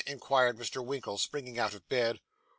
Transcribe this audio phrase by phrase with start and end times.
[0.07, 0.83] inquired Mr.
[0.83, 2.19] Winkle, springing out of bed.